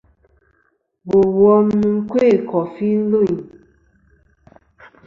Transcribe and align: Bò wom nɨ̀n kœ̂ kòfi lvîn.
Bò 1.07 1.17
wom 1.37 1.65
nɨ̀n 1.79 1.97
kœ̂ 2.13 2.29
kòfi 2.49 2.89
lvîn. 3.09 3.35